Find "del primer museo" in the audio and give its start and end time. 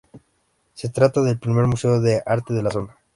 1.21-2.01